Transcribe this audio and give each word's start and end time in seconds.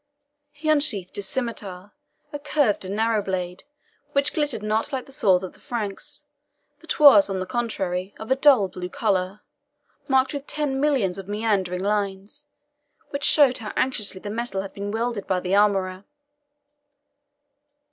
He 0.51 0.67
unsheathed 0.67 1.15
his 1.15 1.27
scimitar, 1.27 1.91
a 2.33 2.39
curved 2.39 2.85
and 2.85 2.95
narrow 2.95 3.21
blade, 3.21 3.65
which 4.13 4.33
glittered 4.33 4.63
not 4.63 4.91
like 4.91 5.05
the 5.05 5.11
swords 5.11 5.43
of 5.43 5.53
the 5.53 5.59
Franks, 5.59 6.25
but 6.79 6.99
was, 6.99 7.29
on 7.29 7.39
the 7.39 7.45
contrary, 7.45 8.15
of 8.17 8.31
a 8.31 8.35
dull 8.35 8.67
blue 8.67 8.89
colour, 8.89 9.41
marked 10.07 10.33
with 10.33 10.47
ten 10.47 10.79
millions 10.79 11.19
of 11.19 11.27
meandering 11.27 11.83
lines, 11.83 12.47
which 13.11 13.23
showed 13.23 13.59
how 13.59 13.73
anxiously 13.77 14.19
the 14.19 14.31
metal 14.31 14.63
had 14.63 14.73
been 14.73 14.89
welded 14.89 15.27
by 15.27 15.39
the 15.39 15.53
armourer. 15.53 16.03